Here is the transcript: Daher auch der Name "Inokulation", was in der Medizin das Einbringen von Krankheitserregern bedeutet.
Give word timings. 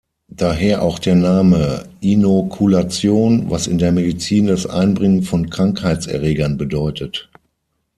Daher 0.33 0.81
auch 0.81 0.97
der 0.97 1.13
Name 1.13 1.87
"Inokulation", 1.99 3.51
was 3.51 3.67
in 3.67 3.77
der 3.77 3.91
Medizin 3.91 4.47
das 4.47 4.65
Einbringen 4.65 5.21
von 5.21 5.47
Krankheitserregern 5.51 6.57
bedeutet. 6.57 7.29